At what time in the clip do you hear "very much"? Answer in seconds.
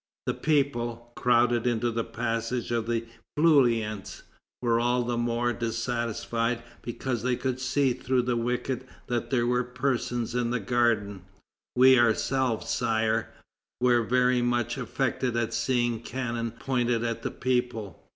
14.01-14.75